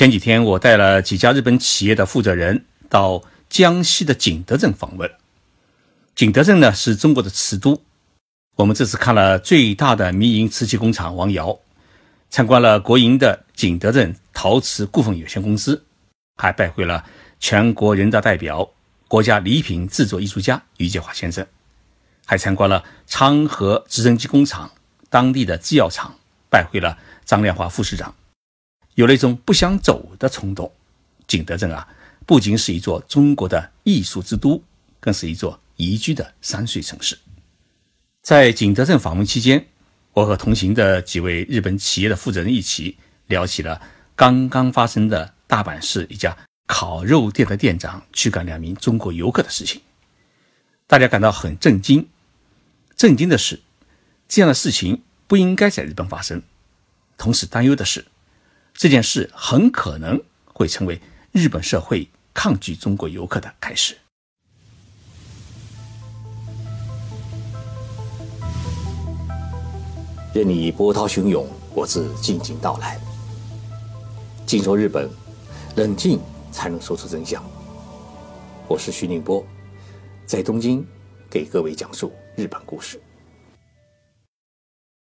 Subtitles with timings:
[0.00, 5.10] 前几天我带了几家日本企业的负责人到江西的景德镇访问。
[6.14, 7.82] 景德镇呢是中国的瓷都，
[8.56, 11.58] 我们这次看了最大的民营瓷器工厂王窑，
[12.30, 15.84] 参观了国营的景德镇陶瓷股份有限公司，
[16.38, 17.04] 还拜会了
[17.38, 18.70] 全国人大代表、
[19.06, 21.46] 国家礼品制作艺术家于建华先生，
[22.24, 24.70] 还参观了昌河直升机工厂、
[25.10, 26.14] 当地的制药厂，
[26.48, 26.96] 拜会了
[27.26, 28.14] 张亮华副市长，
[29.00, 30.70] 有了一种不想走的冲动。
[31.26, 31.88] 景德镇啊，
[32.26, 34.62] 不仅是一座中国的艺术之都，
[35.00, 35.58] 更是一座。
[35.76, 37.18] 宜居的山水城市，
[38.20, 39.66] 在景德镇访问期间，
[40.12, 43.80] 我和同行的几位日本企业的负责人一起聊起了
[44.14, 46.36] 刚刚发生的大阪市一家
[46.66, 49.80] 烤肉店的店长驱赶两名中国游客的事情。
[50.86, 52.06] 大家感到很震惊，
[52.94, 53.60] 震惊的是，
[54.28, 56.42] 这样的事情不应该在日本发生。
[57.16, 58.04] 同时担忧的是，
[58.74, 61.00] 这件事很可能会成为
[61.32, 63.96] 日本社会抗拒中国游客的开始。
[70.32, 72.98] 任你波涛汹涌，我自静静到来。
[74.46, 75.10] 静说日本，
[75.76, 76.20] 冷静
[76.52, 77.44] 才能说出真相。
[78.68, 79.44] 我是徐宁波，
[80.26, 80.86] 在东京
[81.28, 83.00] 给各位讲述日本故事。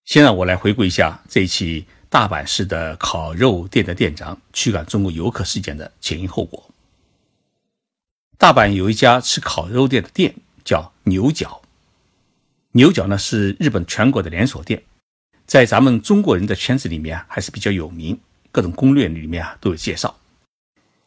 [0.07, 6.71] 先让我来回顾一下这一起大阪市的烤肉店的店长驱赶中国游客事件的前因后果。
[8.39, 10.33] 大阪有一家吃烤肉店的店
[10.65, 11.61] 叫牛角，
[12.71, 14.81] 牛角呢是日本全国的连锁店。
[15.45, 18.17] 在咱们中国人的圈子里面还是比较有名，
[18.53, 20.17] 各种攻略里面啊都有介绍。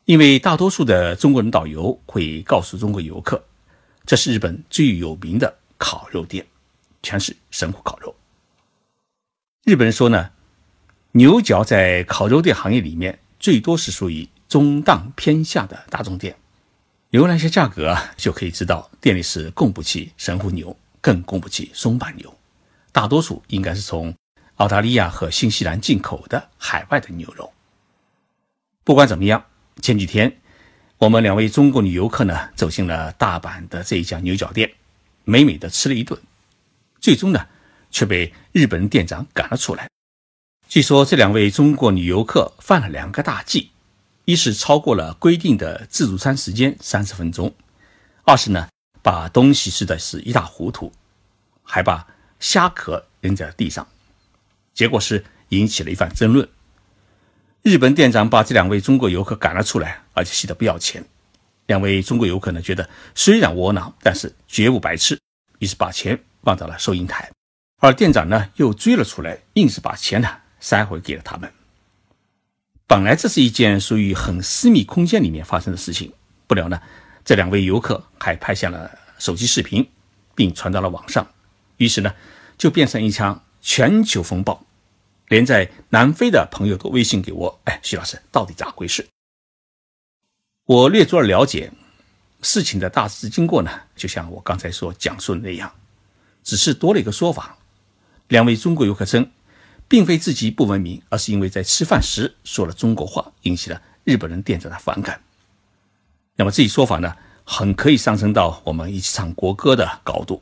[0.03, 3.41] 因为大多数的中国人导游会告诉中国游客，
[4.06, 6.45] 这是日本最有名的烤肉店，
[7.02, 8.13] 全是神户烤肉。
[9.70, 10.31] 日本人说呢，
[11.12, 16.36] 牛角在烤肉店行业里面最多是属于中档偏下的大众店，
[17.12, 22.35] 由那些价格啊就可以知道，店里是供不起神户牛，更供不起松板牛，
[22.91, 24.12] 大多数应该是从。
[24.56, 27.53] 澳大利亚和新西兰进口的海外的牛肉。
[28.84, 29.46] 不管怎么样，
[29.84, 30.36] 前几天
[30.97, 34.74] 我们两位中国女游客呢走进了大阪的这一家牛角店，
[35.25, 36.19] 美美的吃了一顿，
[37.00, 37.47] 最终呢
[37.91, 39.89] 却被日本店长赶了出来。
[40.67, 43.72] 据说这两位中国女游客犯了两个大忌：
[44.25, 47.50] 一是超过了规定的自助餐时间三十分钟；
[48.23, 48.67] 二是呢
[49.01, 50.91] 把东西吃的是一塌糊涂，
[51.63, 52.05] 还把
[52.39, 53.88] 虾壳扔在了地上。
[54.73, 56.47] 结果是引起了一番争论。
[57.63, 61.03] 日本店长把这两位中国游客赶了出来，而且气得不要钱。
[61.66, 65.19] 两位中国游客呢，觉得虽然窝囊，但是绝不白吃，
[65.57, 67.29] 于是把钱放到了收银台。
[67.79, 70.29] 而店长呢，又追了出来，硬是把钱呢
[70.59, 71.51] 塞回给了他们。
[72.85, 76.12] 本来这是一件属于很私密空间里面发生的事情，
[76.45, 76.81] 不料呢，
[77.23, 79.89] 这两位游客还拍下了手机视频，
[80.35, 81.25] 并传到了网上，
[81.78, 82.13] 于是呢，
[82.57, 84.66] 就变成一场全球风暴。
[85.28, 89.07] 连在南非的朋友都微信给我，哎，徐老师，到底咋回事？
[90.66, 91.72] 我略作了解，
[92.41, 95.72] 事情的大致经过呢，就像我刚才所讲述的那样，
[96.44, 97.56] 只是多了一个说法。
[98.29, 99.29] 两位中国游客称，
[99.88, 105.22] 并非自己不文明，而是因为在吃饭时说了中国话，引起了日本人店长的反感。
[106.35, 110.41] 那么这一说法呢，很可以上升到我们一起唱国歌的高度。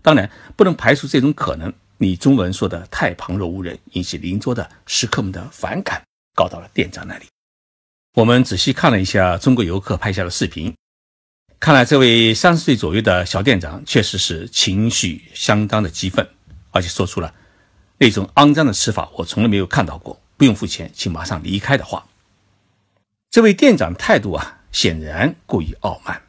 [0.00, 1.72] 当然，不能排除这种可能。
[2.00, 6.00] 你中文说的太旁若无人，引起邻桌的食客们的反感，
[6.36, 7.26] 告到了店长那里。
[8.14, 10.72] 我们仔细看了一下中国游客拍下的视频，
[11.58, 16.24] 看来这位三十岁左右的小店长确实是情绪相当的激愤，
[16.70, 17.34] 而且说出了
[17.98, 22.06] 那种肮脏的吃法我从来没有看到过，不用付钱，请马上离开的话。
[23.30, 26.22] 这位店长态度啊，显然过于傲慢，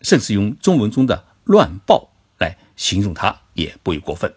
[0.00, 4.32] 甚至用中文中的乱暴来形容他，也不为过分。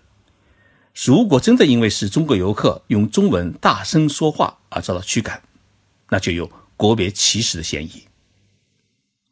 [1.05, 5.41] 如果真的因为是中国游客用中文大声说话而遭到驱赶，
[6.09, 8.07] 那就有国别歧视的嫌疑。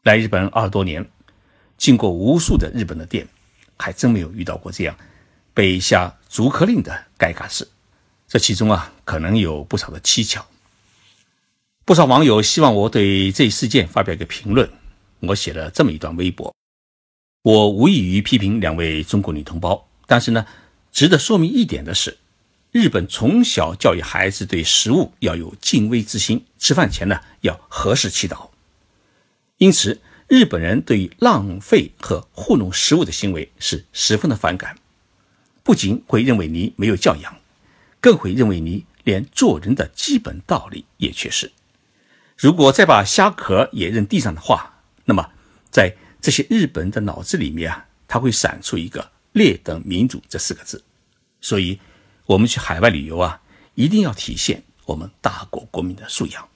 [0.04, 1.10] 来日本二十多年，
[1.78, 3.28] 进过无数的日本的店，
[3.78, 4.98] 还真没有遇到过这样
[5.54, 7.68] 被下逐客令的尴尬事。
[8.28, 10.46] 这其中啊，可能有不少的蹊跷。
[11.86, 14.70] 不少网友希望我对这一事件发表一个评论，
[15.20, 16.56] 我写了这么一段微博：
[17.44, 20.46] 我无异于批评两位中国女同胞，但是呢。
[20.96, 22.20] 值得说明一点的是，
[22.70, 28.50] 日本从小教育孩子对食物要有敬畏之心，吃饭前呢要合适祈祷。
[29.58, 34.78] 因此，日本人对于浪费和糊弄食物的行为是十分的反感，
[35.63, 37.36] 不仅会认为你没有教养，
[38.00, 41.51] 更会认为你连做人的基本道理也缺失。
[42.38, 45.31] 如果再把虾壳也扔地上的话，那么
[45.71, 50.83] 在这些日本人的脑子里面啊，他会闪出一个“劣等民主”这四个字。
[51.39, 51.80] 所以，
[52.25, 53.42] 我们去海外旅游啊，
[53.75, 56.50] 一定要体现我们大国国民的素养。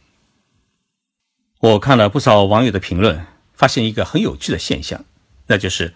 [1.59, 5.05] 我看了不少网友的评论，发现一个很有趣的现象，
[5.47, 5.93] 那就是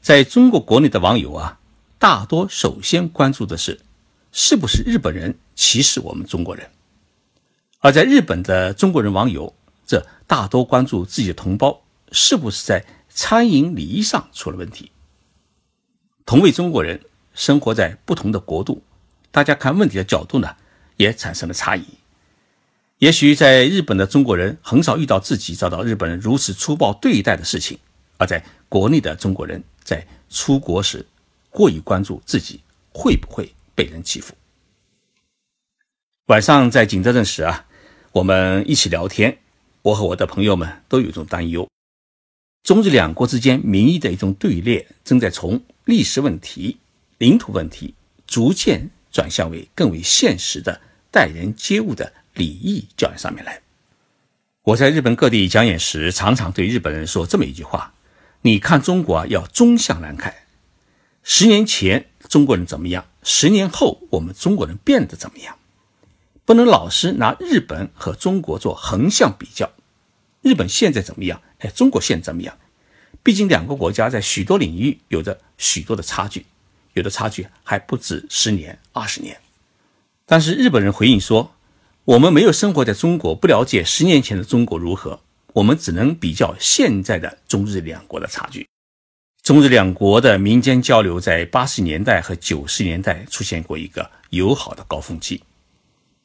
[0.00, 1.59] 在中国国内的网友啊，
[2.00, 3.78] 大多首先关注的是
[4.32, 6.66] 是不是日本人歧视我们中国人；
[7.80, 9.54] 而在日本的中国人网友，
[9.84, 14.90] 则大多关注自己的同胞是不是在餐饮礼仪上出了问题。
[16.24, 16.98] 同为中国人，
[17.34, 18.82] 生活在不同的国度，
[19.30, 20.56] 大家看问题的角度呢，
[20.96, 21.84] 也产生了差异。
[22.96, 27.78] 也许在日本的中国人很少遇到自己遭到日本人如此粗暴对待的事情，
[28.16, 31.04] 而在国内的中国人在出国时
[31.50, 32.60] 过于关注自己
[32.92, 34.34] 会不会被人欺负。
[36.26, 37.66] 晚上在景德镇时啊，
[38.12, 39.38] 我们一起聊天，
[39.82, 41.68] 我和我的朋友们都有一种担忧：
[42.62, 46.78] 中日两国之间民意的一种对立，正在从历史问题、
[47.18, 47.94] 领土问题
[48.26, 50.80] 逐渐转向为更为现实的
[51.10, 52.12] 待人接物的。
[52.34, 53.60] 礼仪教育上面来，
[54.62, 57.92] 我在日本各地讲演时，常常对日本人说这么一句话：
[58.42, 60.32] 你看中国啊，要中向南看。
[61.22, 63.06] 十年前中国人怎么样？
[63.22, 65.56] 十年后我们中国人变得怎么样？
[66.44, 69.70] 不能老是拿日本和中国做横向比较。
[70.42, 71.40] 日本现在怎么样？
[71.58, 72.56] 哎，中国现在怎么样？
[73.22, 76.46] 毕竟两个国家在许多领域有着许多的差距，
[76.94, 79.38] 有的差距还不止十年、二十年。
[80.26, 81.52] 但是日本人回应说。
[82.06, 85.20] 我们没有生活在中国，不了解十年前的中国如何。
[85.52, 88.66] 我们只能比较现在的中日两国的差距。
[89.50, 95.42] 中日两国的民间交流在八十年代和九十年代出现过一个友好的高峰期。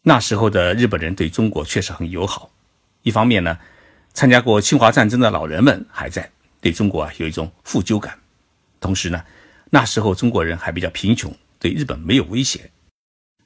[0.04, 2.52] 那时候的日本人对中国确实很友好。
[3.02, 3.58] 一方面呢，
[4.14, 6.30] 参加过侵华战争的老人们还在，
[6.62, 8.16] 对中国啊有一种负疚感。
[8.80, 9.26] 同时呢，
[9.72, 12.70] 那时候中国人还比较贫穷，对日本没有威胁。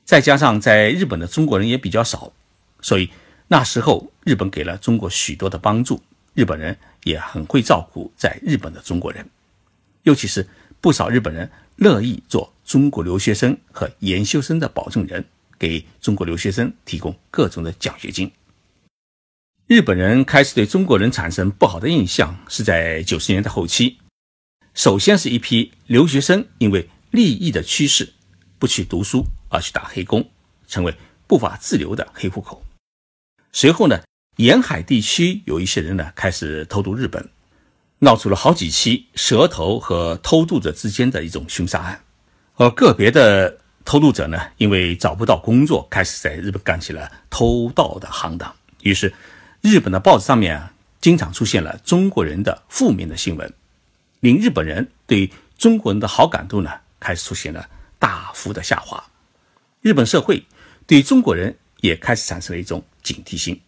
[0.04, 2.34] 再加上在日本的中国人也比较少，
[2.82, 3.10] 所以
[3.48, 6.04] 那时候日本给了中国许多的帮助，
[6.34, 9.26] 日本人也很会照顾在日本的中国人，
[10.10, 10.46] 尤其是
[10.82, 15.24] 不少日本人乐意做中国留学生和研究生的保证人，
[15.58, 18.30] 给中国留学生提供各种的奖学金。
[19.68, 24.00] 日本人开始对中国人产生不好的印象是在九十年代后期，
[24.74, 28.14] 首先是一批留学生因为利益的趋势
[28.58, 29.26] 不去读书。
[29.52, 30.30] 而去打黑工，
[30.68, 30.94] 成为
[31.26, 32.64] 不法自留的黑户口。
[33.52, 34.00] 随后呢，
[34.38, 37.28] 沿海地区有一些人呢开始偷渡日本，
[38.00, 42.02] 闹出了好几起蛇头和偷渡者之间的一种凶杀案。
[42.56, 48.54] 而个别的偷渡者呢，因为找不到工作，开始在日本干起了偷盗的行当。
[48.82, 49.14] 于是，
[49.62, 53.54] 日本的报纸上面啊，经常出现了中国人的负面的新闻，
[54.20, 59.04] 令日本人对中国人的好感度呢，开始出现了大幅的下滑。
[59.82, 60.46] 日本社会
[60.86, 63.60] 对中国人也开始产生了一种警惕心。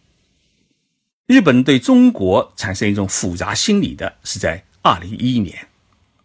[1.26, 5.68] 日本对中国产生一种复杂心理的是在二零一一年，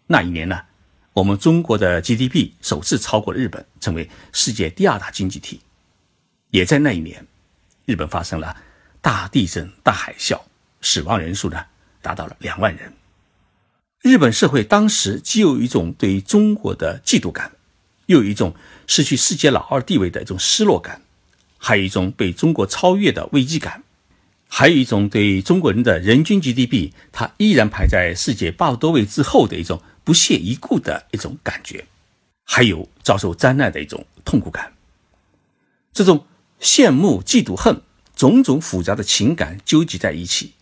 [0.08, 0.60] 那一年呢，
[1.14, 5.62] 我们中国的 GDP 首次超过日本，成为世界第二大经济体。
[6.50, 7.26] 也在那一年，
[7.86, 8.56] 日本发生了
[9.02, 10.40] 大地震、大海啸，
[10.82, 11.64] 死亡人数呢
[12.02, 12.92] 达到了两万人。
[14.02, 17.52] 日本社会当时既有一种对中国的嫉妒感。
[18.08, 18.56] 又有一种
[18.88, 21.02] 失去世界老二地位的一种失落感，
[21.58, 23.84] 还有一种被中国超越的危机感，
[24.48, 31.86] 还有一种对中国人的人均 GDP，它依然排在世界八十多位之后的一种不屑一顾的一种感觉，
[32.44, 34.74] 还有遭受灾难的一种痛苦感。
[35.94, 36.26] 这种
[36.62, 37.82] 羡慕、嫉妒、恨，
[38.16, 40.54] 种种复杂的情感纠集在一起，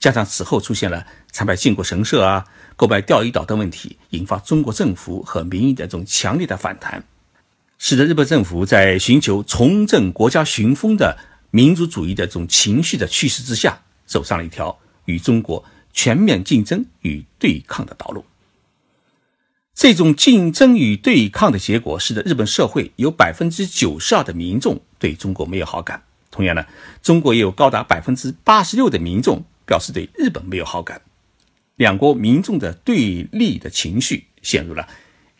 [0.00, 2.46] 加上此后出现了参拜靖国神社啊。
[2.76, 7.04] 购买钓鱼岛等问题，引发中国政府和民意的这种强烈的反弹，
[7.78, 11.16] 使得日本政府在寻求重振国家雄风的
[11.54, 18.24] 民族主义的这种情绪的驱使之下，走上了一条与中国全面竞争与对抗的道路。
[19.72, 26.02] 这种竞争与对抗的结果，使得日本社会有百分之九十二的民众对中国没有好感。
[26.32, 26.66] 同样呢，
[27.00, 31.00] 中国也有高达百分之八十六的民众表示对日本没有好感。
[31.76, 34.88] 两国民众的对立的情绪陷入了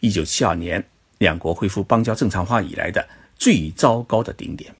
[0.00, 4.72] 1972年两国恢复邦交正常化以来的最糟糕的顶点。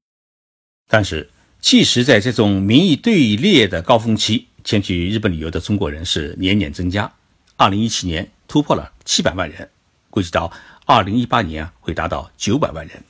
[0.87, 7.11] 但是，即使在这种民意对立的高峰期，前去日本旅游的中国人是年年增加。
[7.57, 9.71] 2017年突破了700万人，
[10.11, 10.53] 估计到
[10.87, 13.03] 2018年会达到900万人。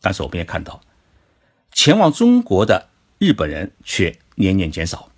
[0.00, 0.80] 但是，我们也看到，
[1.72, 5.10] 前往中国的日本人却年年减少，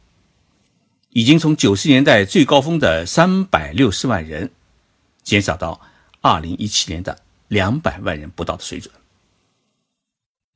[1.11, 4.51] 已经从九十年代最高峰的三百六十万人，
[5.23, 5.81] 减少到
[6.21, 7.19] 二零一七年的
[7.49, 8.93] 两百万人不到的水准。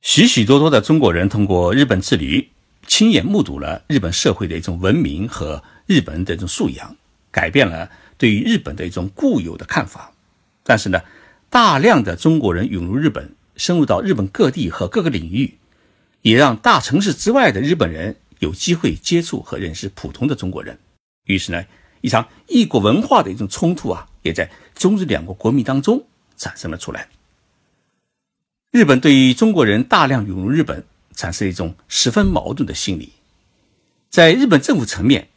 [0.01, 2.49] 许许多多的中国人通过日本之旅，
[2.87, 6.95] 亲眼目睹了日本社会的一种文明和日本人的一种素养，
[7.29, 10.11] 改变了对于日本的一种固有的看法。
[10.63, 10.99] 但是呢，
[11.51, 15.59] 大量的中国人涌入日本，深入到日本各地和各个领域，
[16.23, 20.79] 也让大城市之外的日本人有机会接触和认识普通的中国人。
[21.25, 21.63] 于是呢，
[22.01, 26.03] 一场异国文化的一种冲突啊，也在中日两国国民当中
[26.37, 27.07] 产生了出来。
[28.71, 33.11] 日本对于中国人大量涌入日本，产生一种十分矛盾的心理。
[34.09, 35.27] 在日本政府层面，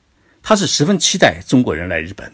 [0.41, 2.33] 他是十分期待中国人来日本。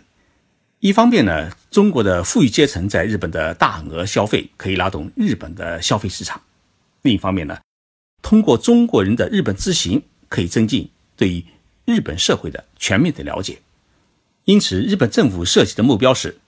[0.81, 6.39] 一方面呢，中国的富裕阶层在日本的大额消费可以拉动日本的消费市场；
[7.01, 7.59] 另一方面呢，
[8.21, 11.43] 通过中国人的日本之行，可以增进对于
[11.87, 13.59] 日本社会的全面的了解。
[14.45, 16.39] 因此，日本政府设计的目标是。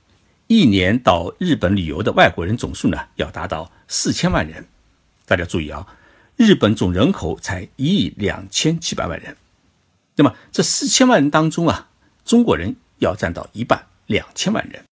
[0.48, 4.66] 一年到日本旅游的外国人总数呢，要达到四千万人。
[5.26, 5.86] 大家注意啊，
[6.36, 9.36] 日本总人口才一亿两千七百万人。
[10.16, 11.90] 那么这四千万人当中啊，
[12.24, 14.82] 中国人要占到一半，两千万人。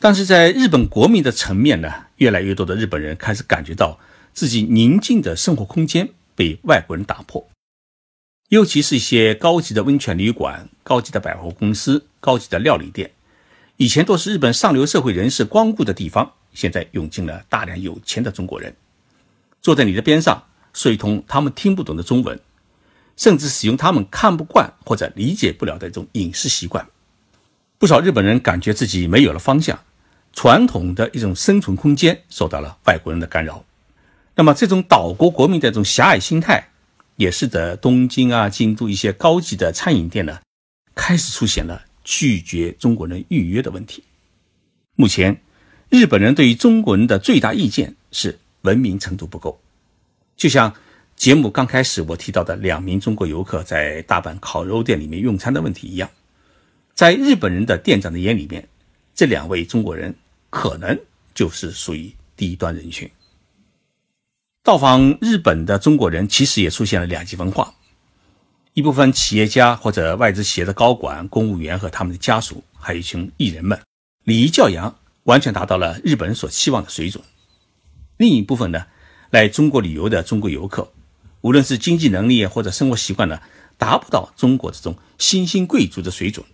[0.00, 3.98] 但是在日本国民的层面呢，越来越多的日本人开始感觉到
[4.32, 7.48] 自己宁静的生活空间被外国人打破，
[8.50, 13.10] 尤其是一些高级的温泉旅馆、高级的百货公司、高级的料理店。
[13.78, 18.74] 以前都是日本上流社会人士光顾的地方，现在涌进了大量有钱的中国人，
[19.60, 22.38] 坐在你的边上，说一通他们听不懂的中文，
[23.16, 26.86] 甚至使用他们看不惯或者理解不了的一种饮食习惯。
[27.78, 29.78] 不少日本人感觉自己没有了方向，
[30.32, 33.64] 传统的一种生存空间受到了外国人的干扰。
[34.34, 36.68] 那么，这种岛国国民的这种狭隘心态，
[37.16, 40.40] 也使得东京啊、京都一些高级的餐饮店呢，
[40.94, 41.82] 开始出现了。
[42.04, 44.02] 拒绝中国人预约的问题。
[44.96, 45.40] 目前，
[45.92, 49.60] 日本人对于中国人的最大意见是文明程度不够。
[50.38, 50.74] 就像
[51.16, 56.08] 节目刚开始我提到的两名中国游客在大阪烤肉店里面用餐的问题一样，
[56.94, 58.66] 在日本人的店长的眼里面，
[59.14, 60.14] 这两位中国人
[60.48, 60.98] 可能
[61.34, 63.06] 就是属于低端人群。
[64.62, 67.74] 到访日本的中国人其实也出现了两极分化。
[68.72, 73.78] 一部分企业家或者外资企业的高管、公务员和他们的家属，还有一群艺人们，
[74.24, 77.22] 礼仪教养完全达到了日本人所期望的水准。
[78.16, 78.86] 另一部分呢，
[79.30, 80.92] 来中国旅游的中国游客，
[81.40, 83.40] 无论是经济能力或者生活习惯呢，
[83.76, 86.44] 达不到中国这种新兴贵族的水准，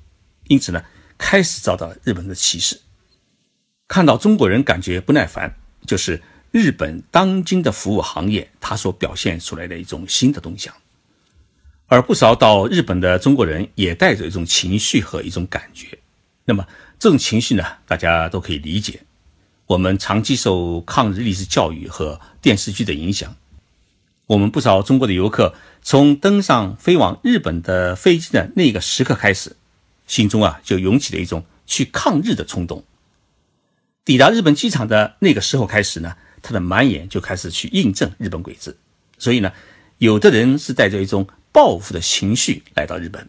[0.48, 0.82] 因此呢，
[1.16, 2.80] 开始遭到了日本的歧视。
[3.86, 5.54] 看到中国人感觉不耐烦，
[5.86, 10.74] 就是日本当今的服务行业它所表现出来的一种新的动向。
[11.86, 15.98] 而不少到日本的中国人也带着一种情绪和一种感觉，
[16.44, 16.66] 那么
[16.98, 19.00] 这种情绪呢，大家都可以理解。
[19.66, 23.36] 我们长期受抗日历史教育和电视剧的影响，
[24.26, 29.56] 我们不少中国的游客从登上飞往日本的飞机的那个时刻开始，
[30.06, 32.84] 心中啊就涌起了一种去抗日的冲动。
[34.04, 38.76] 抵达日本机场的那个时候开始呢，他的满眼就开始去印证日本鬼子。
[39.18, 39.52] 所以呢，
[39.98, 41.26] 有的人是带着一种。
[41.50, 43.26] 报复的情绪来到日本，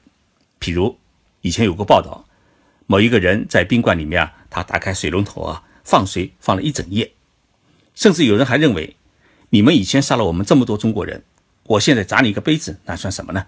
[0.60, 0.96] 譬如
[1.42, 2.26] 以前有过报道，
[2.92, 7.12] 某一个人在宾馆里面啊，他打开水龙头啊，放水放了一整夜，
[7.94, 8.96] 甚至有人还认为，
[9.52, 11.24] 你们以前杀了我们这么多中国人，
[11.66, 13.46] 我现在砸你一个杯子，那算什么呢？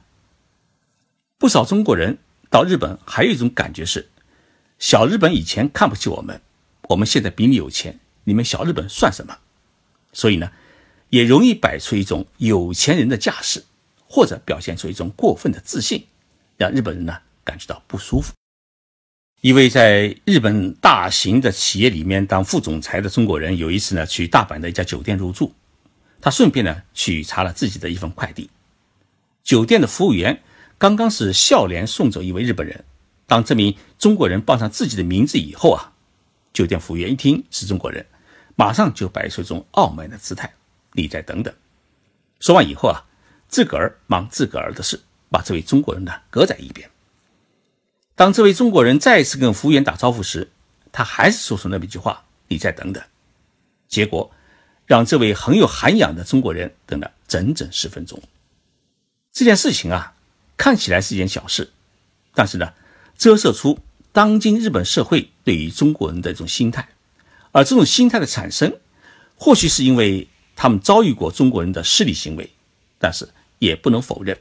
[1.39, 2.19] 不少中国人
[2.51, 4.09] 到日本还有一种感觉是，
[4.77, 6.39] 小日本以前看不起我们，
[6.89, 9.39] 我们现在比你有钱，你们小日本算什么？
[10.13, 10.51] 所以呢，
[11.09, 13.65] 也容易摆出一种有钱人的架势。
[14.13, 16.05] 或者表现出一种过分的自信，
[16.57, 18.33] 让日本人呢感觉到不舒服。
[19.41, 25.51] 一位在日本大型的企业里面当副总裁的中国人，有一次呢去大阪的一家酒店入住，
[26.21, 28.51] 他顺便呢去查了自己的一份快递。
[29.43, 30.43] 酒店的服务员
[30.77, 32.85] 刚刚是笑脸送走一位日本人，
[33.25, 35.91] 当这名中国人报上自己的名字以后啊，
[36.53, 38.05] 酒店服务员一听是中国人，
[38.55, 40.53] 马上就摆出一种傲慢的姿态
[40.93, 41.51] ：“你再等等。”
[42.39, 43.01] 说完以后啊。
[43.47, 44.97] 自个儿忙自个儿的事，
[45.29, 46.89] 把这位中国人呢搁在一边。
[48.21, 50.51] 当这位中国人再次跟服务员打招呼时，
[50.91, 53.03] 他还是说出那么一句话：“你再等等。”
[53.89, 54.29] 结果
[54.85, 58.21] 让这位很有涵养的中国人等了整整十分钟。
[59.31, 60.13] 这件事情啊，
[60.55, 61.71] 看起来是一件小事，
[62.35, 62.71] 但是呢，
[63.17, 63.79] 折射出
[64.11, 66.89] 当今日本社会对于中国人的一种心态。
[67.51, 68.71] 而这种心态的产生，
[69.35, 72.51] 或许是因为他们遭遇过中国人的势力行为，
[72.99, 73.27] 但是。
[73.57, 74.37] 也不能否认，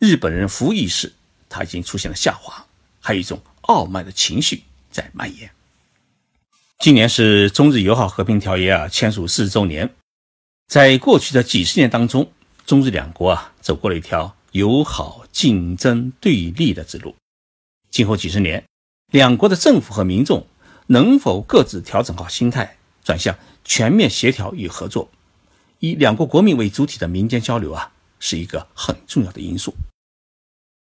[0.00, 1.12] 日本人服务意识
[1.48, 2.66] 它已经出现了下滑，
[3.00, 5.50] 还有一种傲慢的情绪在蔓延。
[6.78, 9.92] 今年是中日友好和平条约啊签署四十周年，
[10.68, 12.30] 在过去的几十年当中，
[12.64, 17.14] 中日两国啊走过了一条友好、竞争、对立的之路。
[17.90, 18.64] 今后几十年，
[19.10, 20.46] 两国的政府和民众
[20.86, 25.10] 能否各自调整好心态，转向全面协调与合作，
[25.80, 29.74] 以两国国民为主体的民间交流啊，是一个很重要的因素。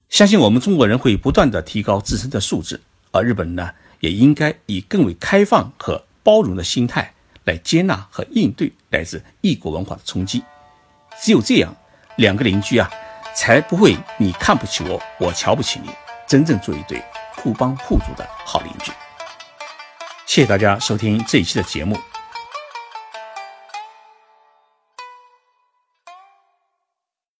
[0.09, 3.71] 相信我们中国人会不断的提高自身的素质，而日本人呢？
[3.99, 7.13] 也应该以更为开放和包容的心态
[7.43, 10.41] 来接纳和应对来自异国文化的冲击。
[11.21, 11.75] 只有这样，
[12.15, 12.89] 两个邻居啊，
[13.35, 15.89] 才不会你看不起我，我瞧不起你，
[16.25, 17.03] 真正做一对
[17.35, 18.91] 互帮互助的好邻居。
[20.25, 21.99] 谢谢大家收听这一期的节目。